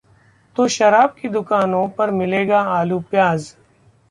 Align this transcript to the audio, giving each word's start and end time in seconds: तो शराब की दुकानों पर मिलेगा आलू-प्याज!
तो 0.55 0.67
शराब 0.67 1.15
की 1.21 1.29
दुकानों 1.29 1.87
पर 1.89 2.11
मिलेगा 2.11 2.61
आलू-प्याज! 2.71 3.53